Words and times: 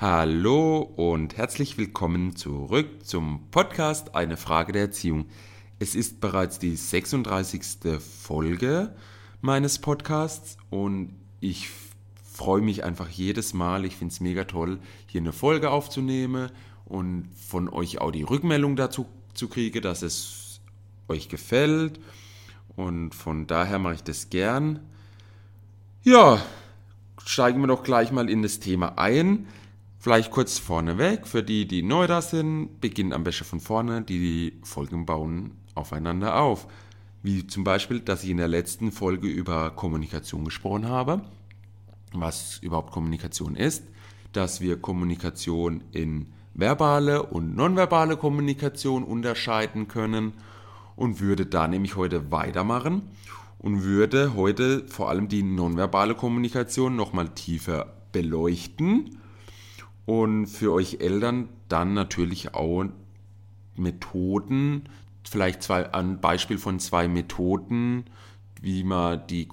Hallo 0.00 0.78
und 0.78 1.36
herzlich 1.36 1.76
willkommen 1.76 2.34
zurück 2.34 3.04
zum 3.04 3.50
Podcast 3.50 4.14
Eine 4.14 4.38
Frage 4.38 4.72
der 4.72 4.84
Erziehung. 4.84 5.26
Es 5.78 5.94
ist 5.94 6.22
bereits 6.22 6.58
die 6.58 6.74
36. 6.74 7.62
Folge 8.00 8.94
meines 9.42 9.78
Podcasts 9.78 10.56
und 10.70 11.14
ich 11.40 11.68
freue 12.32 12.62
mich 12.62 12.82
einfach 12.82 13.10
jedes 13.10 13.52
Mal. 13.52 13.84
Ich 13.84 13.94
finde 13.94 14.12
es 14.14 14.20
mega 14.20 14.44
toll, 14.44 14.80
hier 15.06 15.20
eine 15.20 15.34
Folge 15.34 15.68
aufzunehmen 15.68 16.50
und 16.86 17.28
von 17.34 17.68
euch 17.68 18.00
auch 18.00 18.10
die 18.10 18.22
Rückmeldung 18.22 18.76
dazu 18.76 19.04
zu 19.34 19.48
kriegen, 19.48 19.82
dass 19.82 20.00
es 20.00 20.62
euch 21.08 21.28
gefällt. 21.28 22.00
Und 22.74 23.14
von 23.14 23.46
daher 23.46 23.78
mache 23.78 23.96
ich 23.96 24.02
das 24.02 24.30
gern. 24.30 24.80
Ja, 26.02 26.42
steigen 27.22 27.60
wir 27.60 27.66
doch 27.66 27.82
gleich 27.82 28.12
mal 28.12 28.30
in 28.30 28.42
das 28.42 28.60
Thema 28.60 28.96
ein. 28.96 29.46
Vielleicht 30.02 30.30
kurz 30.30 30.58
vorneweg, 30.58 31.26
für 31.26 31.42
die, 31.42 31.68
die 31.68 31.82
neu 31.82 32.06
da 32.06 32.22
sind, 32.22 32.80
beginnen 32.80 33.12
am 33.12 33.22
besten 33.22 33.44
von 33.44 33.60
vorne, 33.60 34.00
die 34.00 34.58
Folgen 34.62 35.04
bauen 35.04 35.50
aufeinander 35.74 36.40
auf. 36.40 36.66
Wie 37.22 37.46
zum 37.46 37.64
Beispiel, 37.64 38.00
dass 38.00 38.24
ich 38.24 38.30
in 38.30 38.38
der 38.38 38.48
letzten 38.48 38.92
Folge 38.92 39.28
über 39.28 39.68
Kommunikation 39.72 40.46
gesprochen 40.46 40.88
habe, 40.88 41.20
was 42.14 42.56
überhaupt 42.62 42.92
Kommunikation 42.92 43.56
ist, 43.56 43.84
dass 44.32 44.62
wir 44.62 44.80
Kommunikation 44.80 45.84
in 45.92 46.28
verbale 46.54 47.22
und 47.22 47.54
nonverbale 47.54 48.16
Kommunikation 48.16 49.04
unterscheiden 49.04 49.86
können 49.86 50.32
und 50.96 51.20
würde 51.20 51.44
da 51.44 51.68
nämlich 51.68 51.96
heute 51.96 52.30
weitermachen 52.30 53.02
und 53.58 53.82
würde 53.82 54.34
heute 54.34 54.88
vor 54.88 55.10
allem 55.10 55.28
die 55.28 55.42
nonverbale 55.42 56.14
Kommunikation 56.14 56.96
nochmal 56.96 57.28
tiefer 57.28 57.92
beleuchten 58.12 59.19
und 60.10 60.46
für 60.46 60.72
euch 60.72 60.96
Eltern 60.98 61.48
dann 61.68 61.94
natürlich 61.94 62.52
auch 62.52 62.84
Methoden, 63.76 64.88
vielleicht 65.22 65.62
zwei, 65.62 65.94
ein 65.94 66.20
Beispiel 66.20 66.58
von 66.58 66.80
zwei 66.80 67.06
Methoden, 67.06 68.06
wie 68.60 68.82
man 68.82 69.24
die 69.28 69.46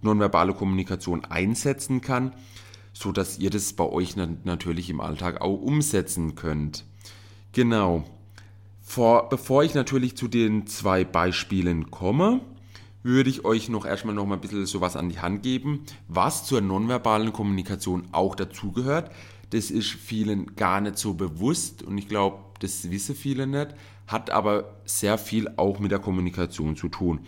nonverbale 0.00 0.54
Kommunikation 0.54 1.26
einsetzen 1.26 2.00
kann, 2.00 2.32
so 2.94 3.12
dass 3.12 3.38
ihr 3.38 3.50
das 3.50 3.74
bei 3.74 3.84
euch 3.84 4.16
natürlich 4.16 4.88
im 4.88 5.02
Alltag 5.02 5.42
auch 5.42 5.60
umsetzen 5.60 6.34
könnt. 6.34 6.86
Genau. 7.52 8.04
Vor, 8.80 9.28
bevor 9.28 9.64
ich 9.64 9.74
natürlich 9.74 10.16
zu 10.16 10.28
den 10.28 10.66
zwei 10.66 11.04
Beispielen 11.04 11.90
komme, 11.90 12.40
würde 13.02 13.28
ich 13.28 13.44
euch 13.44 13.68
noch 13.68 13.84
erstmal 13.84 14.14
noch 14.14 14.24
mal 14.24 14.36
ein 14.36 14.40
bisschen 14.40 14.64
sowas 14.64 14.96
an 14.96 15.10
die 15.10 15.18
Hand 15.18 15.42
geben, 15.42 15.84
was 16.08 16.46
zur 16.46 16.62
nonverbalen 16.62 17.34
Kommunikation 17.34 18.08
auch 18.12 18.34
dazugehört. 18.34 19.10
Das 19.54 19.70
ist 19.70 19.90
vielen 19.90 20.56
gar 20.56 20.80
nicht 20.80 20.98
so 20.98 21.14
bewusst 21.14 21.84
und 21.84 21.96
ich 21.96 22.08
glaube, 22.08 22.38
das 22.58 22.90
wissen 22.90 23.14
viele 23.14 23.46
nicht, 23.46 23.68
hat 24.08 24.30
aber 24.30 24.80
sehr 24.84 25.16
viel 25.16 25.48
auch 25.54 25.78
mit 25.78 25.92
der 25.92 26.00
Kommunikation 26.00 26.74
zu 26.74 26.88
tun. 26.88 27.20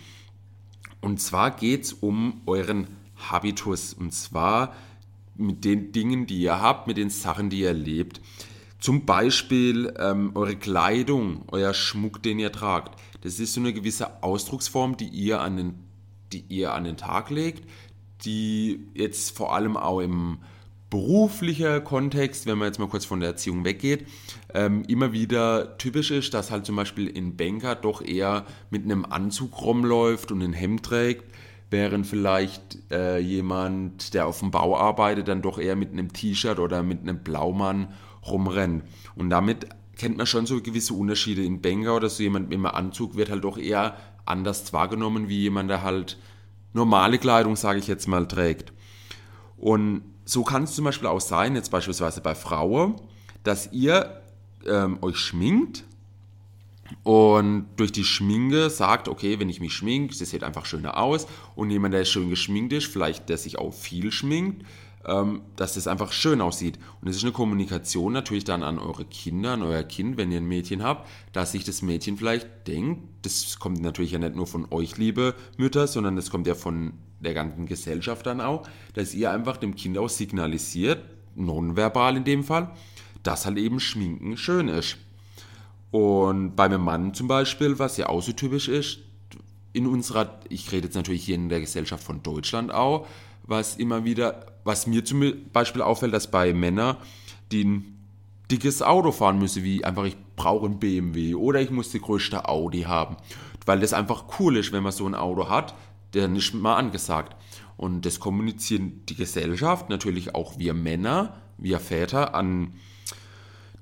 Und 1.00 1.20
zwar 1.20 1.52
geht 1.52 1.84
es 1.84 1.92
um 1.92 2.40
euren 2.46 2.88
Habitus 3.14 3.94
und 3.94 4.12
zwar 4.12 4.74
mit 5.36 5.64
den 5.64 5.92
Dingen, 5.92 6.26
die 6.26 6.40
ihr 6.40 6.60
habt, 6.60 6.88
mit 6.88 6.96
den 6.96 7.10
Sachen, 7.10 7.48
die 7.48 7.60
ihr 7.60 7.74
lebt. 7.74 8.20
Zum 8.80 9.06
Beispiel 9.06 9.94
ähm, 9.96 10.32
eure 10.34 10.56
Kleidung, 10.56 11.44
euer 11.52 11.74
Schmuck, 11.74 12.24
den 12.24 12.40
ihr 12.40 12.50
tragt. 12.50 13.00
Das 13.20 13.38
ist 13.38 13.54
so 13.54 13.60
eine 13.60 13.72
gewisse 13.72 14.24
Ausdrucksform, 14.24 14.96
die 14.96 15.10
ihr 15.10 15.40
an 15.40 15.56
den, 15.56 15.74
die 16.32 16.44
ihr 16.48 16.74
an 16.74 16.82
den 16.82 16.96
Tag 16.96 17.30
legt, 17.30 17.70
die 18.24 18.80
jetzt 18.94 19.36
vor 19.36 19.54
allem 19.54 19.76
auch 19.76 20.00
im 20.00 20.38
beruflichen 20.96 21.84
Kontext, 21.84 22.46
wenn 22.46 22.56
man 22.56 22.68
jetzt 22.68 22.78
mal 22.78 22.88
kurz 22.88 23.04
von 23.04 23.20
der 23.20 23.28
Erziehung 23.28 23.66
weggeht, 23.66 24.06
ähm, 24.54 24.82
immer 24.88 25.12
wieder 25.12 25.76
typisch 25.76 26.10
ist, 26.10 26.32
dass 26.32 26.50
halt 26.50 26.64
zum 26.64 26.74
Beispiel 26.74 27.12
ein 27.14 27.36
Banker 27.36 27.74
doch 27.74 28.00
eher 28.00 28.46
mit 28.70 28.84
einem 28.84 29.04
Anzug 29.04 29.60
rumläuft 29.60 30.32
und 30.32 30.40
ein 30.40 30.54
Hemd 30.54 30.84
trägt, 30.84 31.24
während 31.70 32.06
vielleicht 32.06 32.78
äh, 32.90 33.18
jemand, 33.18 34.14
der 34.14 34.26
auf 34.26 34.40
dem 34.40 34.50
Bau 34.50 34.78
arbeitet, 34.78 35.28
dann 35.28 35.42
doch 35.42 35.58
eher 35.58 35.76
mit 35.76 35.92
einem 35.92 36.14
T-Shirt 36.14 36.58
oder 36.58 36.82
mit 36.82 37.02
einem 37.02 37.18
Blaumann 37.18 37.88
rumrennt. 38.26 38.84
Und 39.16 39.28
damit 39.28 39.66
kennt 39.98 40.16
man 40.16 40.26
schon 40.26 40.46
so 40.46 40.62
gewisse 40.62 40.94
Unterschiede. 40.94 41.44
In 41.44 41.60
Benga 41.60 41.94
oder 41.94 42.08
so 42.08 42.22
jemand 42.22 42.48
mit 42.48 42.56
einem 42.56 42.66
Anzug 42.66 43.16
wird 43.16 43.28
halt 43.28 43.44
doch 43.44 43.58
eher 43.58 43.98
anders 44.24 44.72
wahrgenommen, 44.72 45.28
wie 45.28 45.40
jemand, 45.40 45.68
der 45.68 45.82
halt 45.82 46.16
normale 46.72 47.18
Kleidung, 47.18 47.54
sage 47.54 47.80
ich 47.80 47.86
jetzt 47.86 48.08
mal, 48.08 48.26
trägt. 48.26 48.72
Und 49.58 50.15
so 50.26 50.42
kann 50.44 50.64
es 50.64 50.74
zum 50.74 50.84
Beispiel 50.84 51.08
auch 51.08 51.20
sein, 51.20 51.54
jetzt 51.54 51.70
beispielsweise 51.70 52.20
bei 52.20 52.34
Frauen, 52.34 52.96
dass 53.44 53.72
ihr 53.72 54.20
ähm, 54.66 54.98
euch 55.00 55.16
schminkt 55.16 55.84
und 57.04 57.66
durch 57.76 57.92
die 57.92 58.04
Schminke 58.04 58.68
sagt, 58.68 59.08
okay, 59.08 59.38
wenn 59.38 59.48
ich 59.48 59.60
mich 59.60 59.72
schminke, 59.72 60.16
das 60.16 60.30
sieht 60.30 60.42
einfach 60.42 60.66
schöner 60.66 60.98
aus. 60.98 61.26
Und 61.54 61.70
jemand, 61.70 61.94
der 61.94 62.04
schön 62.04 62.28
geschminkt 62.28 62.72
ist, 62.72 62.86
vielleicht 62.86 63.28
der 63.28 63.38
sich 63.38 63.58
auch 63.58 63.72
viel 63.72 64.12
schminkt, 64.12 64.64
ähm, 65.04 65.42
dass 65.54 65.74
das 65.74 65.86
einfach 65.86 66.12
schön 66.12 66.40
aussieht. 66.40 66.78
Und 67.00 67.08
es 67.08 67.16
ist 67.16 67.22
eine 67.22 67.32
Kommunikation 67.32 68.12
natürlich 68.12 68.44
dann 68.44 68.62
an 68.62 68.78
eure 68.78 69.04
Kinder, 69.04 69.52
an 69.52 69.62
euer 69.62 69.84
Kind, 69.84 70.16
wenn 70.16 70.32
ihr 70.32 70.38
ein 70.38 70.48
Mädchen 70.48 70.82
habt, 70.82 71.08
dass 71.32 71.52
sich 71.52 71.64
das 71.64 71.82
Mädchen 71.82 72.16
vielleicht 72.16 72.66
denkt, 72.66 73.02
das 73.22 73.58
kommt 73.58 73.80
natürlich 73.80 74.12
ja 74.12 74.18
nicht 74.18 74.34
nur 74.34 74.46
von 74.46 74.66
euch, 74.70 74.98
liebe 74.98 75.34
Mütter, 75.56 75.86
sondern 75.86 76.16
das 76.16 76.30
kommt 76.30 76.46
ja 76.46 76.54
von 76.54 76.94
der 77.20 77.34
ganzen 77.34 77.66
Gesellschaft 77.66 78.26
dann 78.26 78.40
auch, 78.40 78.68
dass 78.94 79.14
ihr 79.14 79.30
einfach 79.30 79.56
dem 79.56 79.74
Kind 79.74 79.98
auch 79.98 80.08
signalisiert, 80.08 81.02
nonverbal 81.34 82.16
in 82.16 82.24
dem 82.24 82.44
Fall, 82.44 82.70
dass 83.22 83.46
halt 83.46 83.58
eben 83.58 83.80
Schminken 83.80 84.36
schön 84.36 84.68
ist. 84.68 84.98
Und 85.90 86.56
bei 86.56 86.68
meinem 86.68 86.82
Mann 86.82 87.14
zum 87.14 87.28
Beispiel, 87.28 87.78
was 87.78 87.96
ja 87.96 88.08
auch 88.08 88.22
so 88.22 88.32
typisch 88.32 88.68
ist, 88.68 88.98
in 89.72 89.86
unserer, 89.86 90.40
ich 90.48 90.72
rede 90.72 90.86
jetzt 90.86 90.94
natürlich 90.94 91.24
hier 91.24 91.34
in 91.34 91.48
der 91.48 91.60
Gesellschaft 91.60 92.02
von 92.02 92.22
Deutschland 92.22 92.72
auch, 92.72 93.06
was 93.42 93.76
immer 93.76 94.04
wieder, 94.04 94.46
was 94.64 94.86
mir 94.86 95.04
zum 95.04 95.32
Beispiel 95.52 95.82
auffällt, 95.82 96.14
dass 96.14 96.30
bei 96.30 96.52
Männern, 96.52 96.96
die 97.52 97.64
ein 97.64 97.96
dickes 98.50 98.82
Auto 98.82 99.12
fahren 99.12 99.38
müssen, 99.38 99.64
wie 99.64 99.84
einfach 99.84 100.04
ich 100.04 100.16
brauche 100.36 100.66
ein 100.66 100.78
BMW 100.78 101.34
oder 101.34 101.60
ich 101.60 101.70
muss 101.70 101.90
die 101.90 102.00
größte 102.00 102.48
Audi 102.48 102.82
haben, 102.82 103.16
weil 103.64 103.80
das 103.80 103.92
einfach 103.92 104.24
cool 104.38 104.56
ist, 104.56 104.72
wenn 104.72 104.82
man 104.82 104.92
so 104.92 105.06
ein 105.06 105.14
Auto 105.14 105.48
hat, 105.48 105.74
der 106.14 106.28
nicht 106.28 106.54
mal 106.54 106.76
angesagt. 106.76 107.36
Und 107.76 108.06
das 108.06 108.20
kommunizieren 108.20 109.02
die 109.06 109.16
Gesellschaft, 109.16 109.90
natürlich 109.90 110.34
auch 110.34 110.58
wir 110.58 110.74
Männer, 110.74 111.36
wir 111.58 111.78
Väter 111.78 112.34
an 112.34 112.74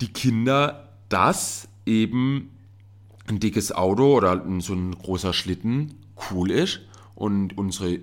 die 0.00 0.12
Kinder, 0.12 0.88
dass 1.08 1.68
eben 1.86 2.50
ein 3.28 3.40
dickes 3.40 3.72
Auto 3.72 4.16
oder 4.16 4.44
so 4.58 4.74
ein 4.74 4.96
großer 4.96 5.32
Schlitten 5.32 5.94
cool 6.30 6.50
ist 6.50 6.80
und 7.14 7.56
unsere 7.56 8.00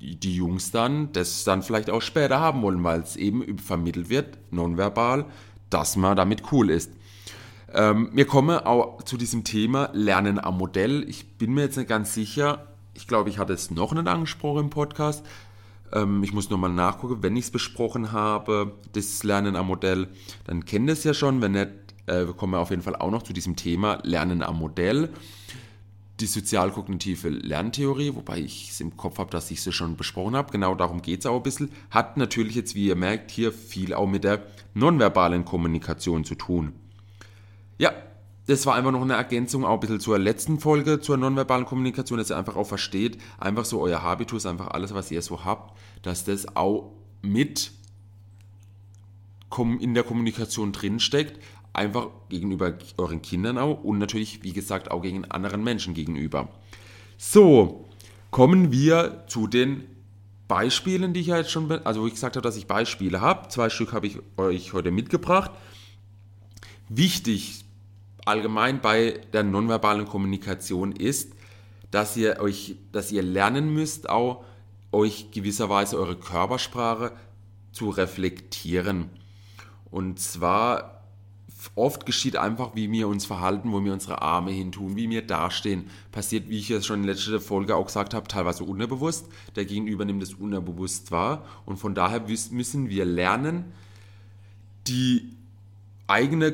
die 0.00 0.36
Jungs 0.36 0.70
dann 0.70 1.12
das 1.12 1.44
dann 1.44 1.62
vielleicht 1.62 1.88
auch 1.90 2.02
später 2.02 2.38
haben 2.38 2.62
wollen, 2.62 2.84
weil 2.84 3.00
es 3.00 3.16
eben 3.16 3.58
vermittelt 3.58 4.10
wird, 4.10 4.38
nonverbal, 4.50 5.26
dass 5.70 5.96
man 5.96 6.16
damit 6.16 6.52
cool 6.52 6.70
ist. 6.70 6.90
Ähm, 7.72 8.10
wir 8.12 8.26
kommen 8.26 8.58
auch 8.58 9.02
zu 9.02 9.16
diesem 9.16 9.44
Thema 9.44 9.90
Lernen 9.92 10.38
am 10.38 10.58
Modell. 10.58 11.08
Ich 11.08 11.38
bin 11.38 11.54
mir 11.54 11.62
jetzt 11.62 11.76
nicht 11.76 11.88
ganz 11.88 12.14
sicher, 12.14 12.73
ich 12.94 13.06
glaube, 13.06 13.30
ich 13.30 13.38
hatte 13.38 13.52
es 13.52 13.70
noch 13.70 13.92
nicht 13.92 14.06
angesprochen 14.06 14.64
im 14.64 14.70
Podcast. 14.70 15.24
Ähm, 15.92 16.22
ich 16.22 16.32
muss 16.32 16.50
nochmal 16.50 16.72
nachgucken, 16.72 17.22
wenn 17.22 17.36
ich 17.36 17.46
es 17.46 17.50
besprochen 17.50 18.12
habe, 18.12 18.72
das 18.92 19.22
Lernen 19.22 19.56
am 19.56 19.66
Modell, 19.66 20.08
dann 20.44 20.64
kennt 20.64 20.90
es 20.90 21.04
ja 21.04 21.14
schon. 21.14 21.40
Wenn 21.40 21.52
nicht, 21.52 21.70
äh, 22.06 22.26
kommen 22.36 22.52
wir 22.52 22.60
auf 22.60 22.70
jeden 22.70 22.82
Fall 22.82 22.96
auch 22.96 23.10
noch 23.10 23.22
zu 23.22 23.32
diesem 23.32 23.56
Thema 23.56 23.98
Lernen 24.02 24.42
am 24.42 24.58
Modell. 24.58 25.10
Die 26.20 26.26
sozialkognitive 26.26 27.28
Lerntheorie, 27.28 28.14
wobei 28.14 28.38
ich 28.38 28.70
es 28.70 28.80
im 28.80 28.96
Kopf 28.96 29.18
habe, 29.18 29.30
dass 29.30 29.50
ich 29.50 29.66
es 29.66 29.74
schon 29.74 29.96
besprochen 29.96 30.36
habe, 30.36 30.52
genau 30.52 30.76
darum 30.76 31.02
geht 31.02 31.20
es 31.20 31.26
auch 31.26 31.38
ein 31.38 31.42
bisschen, 31.42 31.72
hat 31.90 32.16
natürlich 32.16 32.54
jetzt, 32.54 32.76
wie 32.76 32.86
ihr 32.86 32.94
merkt, 32.94 33.32
hier 33.32 33.50
viel 33.50 33.92
auch 33.92 34.06
mit 34.06 34.22
der 34.22 34.46
nonverbalen 34.74 35.44
Kommunikation 35.44 36.24
zu 36.24 36.36
tun. 36.36 36.72
Ja, 37.78 37.92
das 38.46 38.66
war 38.66 38.74
einfach 38.74 38.92
noch 38.92 39.02
eine 39.02 39.14
Ergänzung 39.14 39.64
auch 39.64 39.74
ein 39.74 39.80
bisschen 39.80 40.00
zur 40.00 40.18
letzten 40.18 40.60
Folge, 40.60 41.00
zur 41.00 41.16
nonverbalen 41.16 41.64
Kommunikation, 41.64 42.18
dass 42.18 42.30
ihr 42.30 42.36
einfach 42.36 42.56
auch 42.56 42.66
versteht, 42.66 43.18
einfach 43.38 43.64
so 43.64 43.80
euer 43.80 44.02
Habitus, 44.02 44.44
einfach 44.44 44.68
alles, 44.68 44.92
was 44.92 45.10
ihr 45.10 45.22
so 45.22 45.44
habt, 45.44 45.78
dass 46.02 46.24
das 46.24 46.56
auch 46.56 46.92
mit 47.22 47.72
in 49.80 49.94
der 49.94 50.02
Kommunikation 50.02 50.72
drinsteckt, 50.72 51.40
einfach 51.72 52.08
gegenüber 52.28 52.74
euren 52.98 53.22
Kindern 53.22 53.56
auch 53.56 53.84
und 53.84 53.98
natürlich, 53.98 54.42
wie 54.42 54.52
gesagt, 54.52 54.90
auch 54.90 55.00
gegen 55.00 55.24
anderen 55.26 55.62
Menschen 55.62 55.94
gegenüber. 55.94 56.48
So, 57.16 57.84
kommen 58.32 58.72
wir 58.72 59.24
zu 59.28 59.46
den 59.46 59.84
Beispielen, 60.48 61.14
die 61.14 61.20
ich 61.20 61.28
ja 61.28 61.38
jetzt 61.38 61.52
schon, 61.52 61.70
also 61.70 62.02
wo 62.02 62.06
ich 62.06 62.14
gesagt 62.14 62.34
habe, 62.34 62.42
dass 62.42 62.56
ich 62.56 62.66
Beispiele 62.66 63.20
habe. 63.20 63.48
Zwei 63.48 63.70
Stück 63.70 63.92
habe 63.92 64.08
ich 64.08 64.18
euch 64.36 64.72
heute 64.72 64.90
mitgebracht. 64.90 65.52
Wichtig 66.88 67.63
allgemein 68.24 68.80
bei 68.80 69.20
der 69.32 69.42
nonverbalen 69.42 70.06
Kommunikation 70.06 70.92
ist, 70.92 71.32
dass 71.90 72.16
ihr 72.16 72.40
euch, 72.40 72.76
dass 72.92 73.12
ihr 73.12 73.22
lernen 73.22 73.72
müsst, 73.72 74.08
auch 74.08 74.44
euch 74.92 75.30
gewisserweise 75.30 75.98
eure 75.98 76.16
Körpersprache 76.16 77.12
zu 77.72 77.90
reflektieren. 77.90 79.10
Und 79.90 80.18
zwar 80.20 81.02
oft 81.74 82.06
geschieht 82.06 82.36
einfach, 82.36 82.74
wie 82.74 82.90
wir 82.90 83.08
uns 83.08 83.26
verhalten, 83.26 83.72
wo 83.72 83.82
wir 83.84 83.92
unsere 83.92 84.22
Arme 84.22 84.50
hintun, 84.50 84.96
wie 84.96 85.08
wir 85.08 85.26
dastehen. 85.26 85.90
Passiert, 86.12 86.48
wie 86.48 86.58
ich 86.58 86.70
es 86.70 86.86
schon 86.86 87.00
in 87.00 87.06
letzter 87.06 87.40
Folge 87.40 87.76
auch 87.76 87.86
gesagt 87.86 88.14
habe, 88.14 88.28
teilweise 88.28 88.64
unterbewusst. 88.64 89.26
Der 89.56 89.64
Gegenüber 89.64 90.04
nimmt 90.04 90.22
es 90.22 90.34
unterbewusst 90.34 91.10
wahr. 91.10 91.44
Und 91.64 91.78
von 91.78 91.94
daher 91.94 92.22
müssen 92.50 92.88
wir 92.88 93.04
lernen, 93.04 93.72
die 94.86 95.30
eigene 96.06 96.52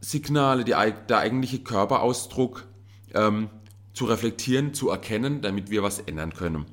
Körpersignale, 0.00 0.64
die, 0.64 0.74
der 1.08 1.18
eigentliche 1.18 1.58
Körperausdruck 1.58 2.66
ähm, 3.14 3.48
zu 3.92 4.04
reflektieren, 4.04 4.74
zu 4.74 4.90
erkennen, 4.90 5.40
damit 5.40 5.70
wir 5.70 5.82
was 5.82 6.00
ändern 6.00 6.32
können. 6.32 6.66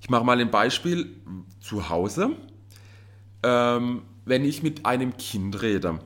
Ich 0.00 0.10
mache 0.10 0.24
mal 0.24 0.40
ein 0.40 0.50
Beispiel 0.50 1.16
zu 1.60 1.88
Hause. 1.88 2.36
Ähm, 3.42 4.02
wenn 4.24 4.44
ich 4.44 4.62
mit 4.62 4.86
einem 4.86 5.16
Kind 5.16 5.62
rede, 5.62 6.00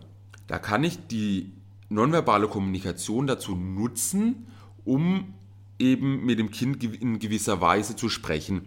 da 0.46 0.58
kann 0.58 0.84
ich 0.84 1.06
die 1.08 1.52
nonverbale 1.88 2.48
Kommunikation 2.48 3.26
dazu 3.26 3.54
nutzen, 3.56 4.46
um 4.84 5.34
eben 5.78 6.24
mit 6.24 6.38
dem 6.38 6.50
Kind 6.50 6.82
in 6.82 7.18
gewisser 7.18 7.60
Weise 7.60 7.96
zu 7.96 8.08
sprechen. 8.08 8.62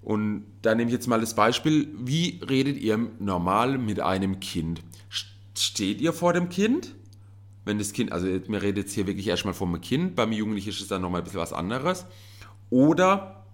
Und 0.00 0.44
da 0.62 0.74
nehme 0.74 0.88
ich 0.88 0.94
jetzt 0.94 1.06
mal 1.06 1.20
das 1.20 1.34
Beispiel, 1.34 1.88
wie 1.98 2.40
redet 2.48 2.78
ihr 2.78 2.98
normal 3.18 3.78
mit 3.78 4.00
einem 4.00 4.40
Kind? 4.40 4.82
Steht 5.54 6.00
ihr 6.00 6.12
vor 6.12 6.32
dem 6.32 6.48
Kind? 6.48 6.94
Wenn 7.68 7.78
das 7.78 7.92
Kind, 7.92 8.12
also 8.12 8.26
mir 8.26 8.62
redet 8.62 8.78
jetzt 8.78 8.94
hier 8.94 9.06
wirklich 9.06 9.26
erstmal 9.26 9.52
vom 9.52 9.78
Kind, 9.82 10.16
beim 10.16 10.32
Jugendlichen 10.32 10.70
ist 10.70 10.80
es 10.80 10.88
dann 10.88 11.02
nochmal 11.02 11.20
ein 11.20 11.24
bisschen 11.24 11.40
was 11.40 11.52
anderes. 11.52 12.06
Oder 12.70 13.44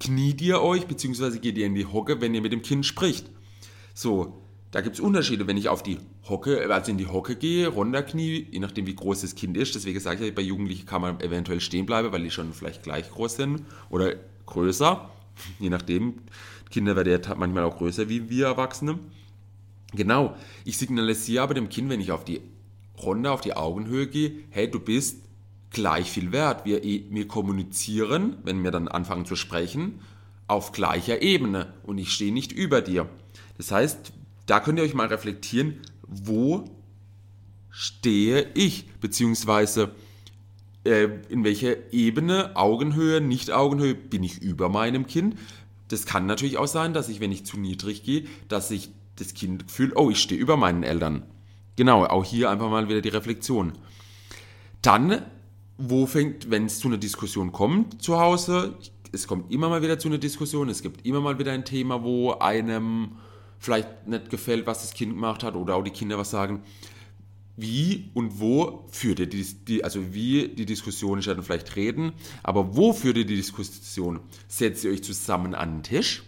kniet 0.00 0.40
ihr 0.40 0.62
euch, 0.62 0.86
beziehungsweise 0.86 1.38
geht 1.38 1.58
ihr 1.58 1.66
in 1.66 1.74
die 1.74 1.84
Hocke, 1.84 2.22
wenn 2.22 2.32
ihr 2.32 2.40
mit 2.40 2.52
dem 2.52 2.62
Kind 2.62 2.86
spricht? 2.86 3.30
So, 3.92 4.40
da 4.70 4.80
gibt 4.80 4.94
es 4.94 5.00
Unterschiede, 5.00 5.46
wenn 5.46 5.58
ich 5.58 5.68
auf 5.68 5.82
die 5.82 5.98
Hocke, 6.30 6.72
also 6.72 6.90
in 6.90 6.96
die 6.96 7.08
Hocke 7.08 7.36
gehe, 7.36 7.68
runterknie, 7.68 8.46
je 8.50 8.58
nachdem 8.58 8.86
wie 8.86 8.94
groß 8.94 9.20
das 9.20 9.34
Kind 9.34 9.54
ist. 9.54 9.74
Deswegen 9.74 10.00
sage 10.00 10.26
ich, 10.26 10.34
bei 10.34 10.40
Jugendlichen 10.40 10.86
kann 10.86 11.02
man 11.02 11.20
eventuell 11.20 11.60
stehen 11.60 11.84
bleiben, 11.84 12.10
weil 12.10 12.22
die 12.22 12.30
schon 12.30 12.54
vielleicht 12.54 12.82
gleich 12.82 13.10
groß 13.10 13.36
sind 13.36 13.64
oder 13.90 14.14
größer. 14.46 15.10
Je 15.58 15.68
nachdem. 15.68 16.14
Kinder 16.70 16.96
werden 16.96 17.22
ja 17.22 17.34
manchmal 17.34 17.64
auch 17.64 17.76
größer 17.76 18.08
wie 18.08 18.30
wir 18.30 18.46
Erwachsene. 18.46 18.98
Genau. 19.92 20.36
Ich 20.64 20.78
signalisiere 20.78 21.42
aber 21.42 21.52
dem 21.52 21.68
Kind, 21.68 21.90
wenn 21.90 22.00
ich 22.00 22.12
auf 22.12 22.24
die 22.24 22.40
Runde, 23.02 23.30
auf 23.30 23.40
die 23.40 23.54
Augenhöhe 23.54 24.06
gehe, 24.06 24.32
hey, 24.50 24.70
du 24.70 24.80
bist 24.80 25.22
gleich 25.70 26.10
viel 26.10 26.32
wert. 26.32 26.64
Wir, 26.64 26.82
wir 26.82 27.28
kommunizieren, 27.28 28.36
wenn 28.44 28.62
wir 28.64 28.70
dann 28.70 28.88
anfangen 28.88 29.26
zu 29.26 29.36
sprechen, 29.36 30.00
auf 30.46 30.72
gleicher 30.72 31.22
Ebene 31.22 31.74
und 31.82 31.98
ich 31.98 32.12
stehe 32.12 32.32
nicht 32.32 32.52
über 32.52 32.80
dir. 32.80 33.08
Das 33.58 33.70
heißt, 33.70 34.12
da 34.46 34.60
könnt 34.60 34.78
ihr 34.78 34.84
euch 34.84 34.94
mal 34.94 35.08
reflektieren, 35.08 35.80
wo 36.06 36.64
stehe 37.70 38.46
ich, 38.54 38.88
beziehungsweise 39.00 39.94
äh, 40.84 41.08
in 41.28 41.44
welcher 41.44 41.92
Ebene, 41.92 42.56
Augenhöhe, 42.56 43.20
Nicht-Augenhöhe 43.20 43.94
bin 43.94 44.24
ich 44.24 44.40
über 44.40 44.68
meinem 44.68 45.06
Kind. 45.06 45.36
Das 45.88 46.06
kann 46.06 46.26
natürlich 46.26 46.56
auch 46.56 46.66
sein, 46.66 46.94
dass 46.94 47.08
ich, 47.08 47.20
wenn 47.20 47.32
ich 47.32 47.44
zu 47.44 47.58
niedrig 47.58 48.02
gehe, 48.02 48.24
dass 48.48 48.70
ich 48.70 48.90
das 49.16 49.34
Kind 49.34 49.70
fühlt, 49.70 49.96
oh, 49.96 50.10
ich 50.10 50.20
stehe 50.20 50.40
über 50.40 50.56
meinen 50.56 50.82
Eltern. 50.82 51.24
Genau, 51.78 52.04
auch 52.04 52.24
hier 52.24 52.50
einfach 52.50 52.68
mal 52.68 52.88
wieder 52.88 53.00
die 53.00 53.08
Reflexion. 53.08 53.72
Dann, 54.82 55.22
wo 55.76 56.06
fängt, 56.06 56.50
wenn 56.50 56.66
es 56.66 56.80
zu 56.80 56.88
einer 56.88 56.96
Diskussion 56.96 57.52
kommt 57.52 58.02
zu 58.02 58.18
Hause, 58.18 58.76
es 59.12 59.28
kommt 59.28 59.52
immer 59.52 59.68
mal 59.68 59.80
wieder 59.80 59.96
zu 59.96 60.08
einer 60.08 60.18
Diskussion, 60.18 60.68
es 60.70 60.82
gibt 60.82 61.06
immer 61.06 61.20
mal 61.20 61.38
wieder 61.38 61.52
ein 61.52 61.64
Thema, 61.64 62.02
wo 62.02 62.32
einem 62.32 63.12
vielleicht 63.60 64.08
nicht 64.08 64.28
gefällt, 64.28 64.66
was 64.66 64.82
das 64.82 64.92
Kind 64.92 65.14
gemacht 65.14 65.44
hat 65.44 65.54
oder 65.54 65.76
auch 65.76 65.84
die 65.84 65.92
Kinder 65.92 66.18
was 66.18 66.32
sagen. 66.32 66.64
Wie 67.56 68.10
und 68.12 68.40
wo 68.40 68.88
führt 68.90 69.20
ihr 69.20 69.28
die, 69.28 69.44
die 69.44 69.84
also 69.84 70.12
wie 70.12 70.48
die 70.48 70.66
Diskussion, 70.66 71.20
ich 71.20 71.28
werde 71.28 71.44
vielleicht 71.44 71.76
reden, 71.76 72.10
aber 72.42 72.74
wo 72.74 72.92
führt 72.92 73.18
ihr 73.18 73.24
die 73.24 73.36
Diskussion? 73.36 74.18
Setzt 74.48 74.82
ihr 74.82 74.90
euch 74.90 75.04
zusammen 75.04 75.54
an 75.54 75.76
den 75.76 75.82
Tisch 75.84 76.24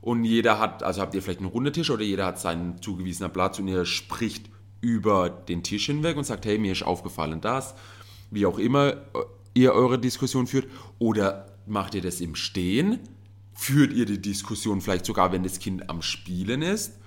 und 0.00 0.24
jeder 0.24 0.58
hat, 0.58 0.82
also 0.82 1.02
habt 1.02 1.14
ihr 1.14 1.20
vielleicht 1.20 1.40
einen 1.40 1.50
runden 1.50 1.74
Tisch 1.74 1.90
oder 1.90 2.04
jeder 2.04 2.24
hat 2.24 2.40
seinen 2.40 2.80
zugewiesenen 2.80 3.30
Platz 3.30 3.58
und 3.58 3.68
ihr 3.68 3.84
spricht 3.84 4.48
über 4.80 5.28
den 5.28 5.62
Tisch 5.62 5.86
hinweg 5.86 6.16
und 6.16 6.24
sagt, 6.24 6.46
hey, 6.46 6.58
mir 6.58 6.72
ist 6.72 6.82
aufgefallen 6.82 7.40
das, 7.40 7.74
wie 8.30 8.46
auch 8.46 8.58
immer 8.58 8.98
ihr 9.54 9.72
eure 9.72 9.98
Diskussion 9.98 10.46
führt, 10.46 10.68
oder 10.98 11.46
macht 11.66 11.94
ihr 11.94 12.02
das 12.02 12.20
im 12.20 12.34
Stehen? 12.34 13.00
Führt 13.54 13.92
ihr 13.92 14.06
die 14.06 14.22
Diskussion 14.22 14.80
vielleicht 14.80 15.06
sogar, 15.06 15.32
wenn 15.32 15.42
das 15.42 15.58
Kind 15.58 15.90
am 15.90 16.02
Spielen 16.02 16.62
ist? 16.62 16.98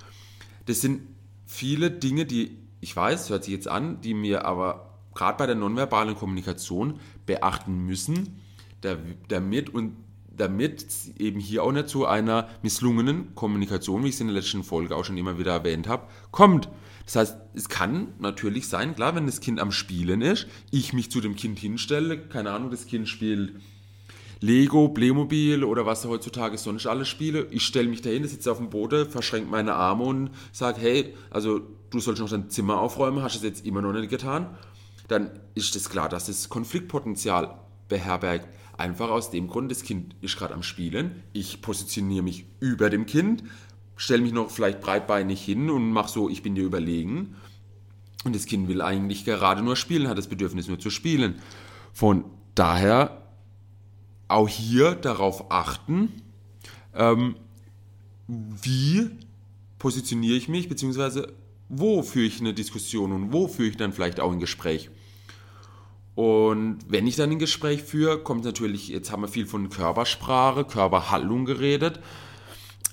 Das 0.65 0.81
sind 0.81 1.01
viele 1.45 1.91
Dinge, 1.91 2.25
die 2.25 2.57
ich 2.81 2.95
weiß, 2.95 3.29
hört 3.29 3.45
sich 3.45 3.53
jetzt 3.53 3.67
an, 3.67 4.01
die 4.01 4.13
mir 4.13 4.43
aber 4.45 4.97
gerade 5.13 5.37
bei 5.37 5.45
der 5.45 5.55
nonverbalen 5.55 6.15
Kommunikation 6.15 6.99
beachten 7.25 7.85
müssen, 7.85 8.41
damit 9.27 9.69
und 9.69 9.95
damit 10.41 10.85
eben 11.17 11.39
hier 11.39 11.63
auch 11.63 11.71
nicht 11.71 11.87
zu 11.87 12.05
einer 12.05 12.49
misslungenen 12.63 13.35
Kommunikation, 13.35 14.03
wie 14.03 14.09
ich 14.09 14.15
es 14.15 14.21
in 14.21 14.27
der 14.27 14.35
letzten 14.35 14.63
Folge 14.63 14.95
auch 14.95 15.05
schon 15.05 15.17
immer 15.17 15.37
wieder 15.37 15.51
erwähnt 15.51 15.87
habe, 15.87 16.07
kommt. 16.31 16.67
Das 17.05 17.15
heißt, 17.15 17.37
es 17.53 17.69
kann 17.69 18.09
natürlich 18.19 18.67
sein, 18.67 18.95
klar, 18.95 19.15
wenn 19.15 19.25
das 19.25 19.39
Kind 19.39 19.59
am 19.59 19.71
Spielen 19.71 20.21
ist, 20.21 20.47
ich 20.71 20.93
mich 20.93 21.11
zu 21.11 21.21
dem 21.21 21.35
Kind 21.35 21.59
hinstelle, 21.59 22.17
keine 22.17 22.51
Ahnung, 22.51 22.71
das 22.71 22.87
Kind 22.87 23.07
spielt 23.07 23.53
Lego, 24.39 24.89
Playmobil 24.89 25.63
oder 25.63 25.85
was 25.85 26.03
heutzutage 26.05 26.57
sonst 26.57 26.87
alles 26.87 27.07
spiele. 27.07 27.45
Ich 27.51 27.63
stelle 27.63 27.87
mich 27.87 28.01
dahin, 28.01 28.27
sitze 28.27 28.51
auf 28.51 28.57
dem 28.57 28.71
Boden, 28.71 29.07
verschränke 29.07 29.51
meine 29.51 29.75
Arme 29.75 30.03
und 30.03 30.31
sage, 30.51 30.81
hey, 30.81 31.13
also 31.29 31.61
du 31.91 31.99
sollst 31.99 32.21
noch 32.21 32.29
dein 32.29 32.49
Zimmer 32.49 32.79
aufräumen, 32.79 33.21
hast 33.21 33.35
es 33.35 33.43
jetzt 33.43 33.65
immer 33.65 33.81
noch 33.81 33.93
nicht 33.93 34.09
getan. 34.09 34.57
Dann 35.07 35.29
ist 35.53 35.75
es 35.75 35.89
klar, 35.89 36.09
dass 36.09 36.27
es 36.27 36.49
Konfliktpotenzial 36.49 37.59
beherbergt. 37.87 38.47
Einfach 38.81 39.11
aus 39.11 39.29
dem 39.29 39.47
Grund, 39.47 39.69
das 39.69 39.83
Kind 39.83 40.15
ist 40.21 40.37
gerade 40.37 40.55
am 40.55 40.63
Spielen, 40.63 41.21
ich 41.33 41.61
positioniere 41.61 42.23
mich 42.23 42.45
über 42.59 42.89
dem 42.89 43.05
Kind, 43.05 43.43
stelle 43.95 44.23
mich 44.23 44.33
noch 44.33 44.49
vielleicht 44.49 44.81
breitbeinig 44.81 45.39
hin 45.39 45.69
und 45.69 45.91
mache 45.91 46.09
so, 46.09 46.29
ich 46.29 46.41
bin 46.41 46.55
dir 46.55 46.63
überlegen. 46.63 47.35
Und 48.23 48.35
das 48.35 48.47
Kind 48.47 48.67
will 48.67 48.81
eigentlich 48.81 49.23
gerade 49.23 49.61
nur 49.61 49.75
spielen, 49.75 50.07
hat 50.07 50.17
das 50.17 50.25
Bedürfnis 50.25 50.67
nur 50.67 50.79
zu 50.79 50.89
spielen. 50.89 51.35
Von 51.93 52.25
daher 52.55 53.21
auch 54.27 54.49
hier 54.49 54.95
darauf 54.95 55.51
achten, 55.51 56.11
ähm, 56.95 57.35
wie 58.27 59.11
positioniere 59.77 60.37
ich 60.37 60.49
mich, 60.49 60.69
beziehungsweise 60.69 61.33
wo 61.69 62.01
führe 62.01 62.25
ich 62.25 62.39
eine 62.39 62.55
Diskussion 62.55 63.11
und 63.11 63.31
wo 63.31 63.47
führe 63.47 63.69
ich 63.69 63.77
dann 63.77 63.93
vielleicht 63.93 64.19
auch 64.19 64.31
ein 64.31 64.39
Gespräch. 64.39 64.89
Und 66.15 66.79
wenn 66.87 67.07
ich 67.07 67.15
dann 67.15 67.31
ein 67.31 67.39
Gespräch 67.39 67.83
führe, 67.83 68.19
kommt 68.19 68.43
natürlich, 68.43 68.89
jetzt 68.89 69.11
haben 69.11 69.21
wir 69.21 69.27
viel 69.27 69.45
von 69.45 69.69
Körpersprache, 69.69 70.65
Körperhaltung 70.65 71.45
geredet, 71.45 71.99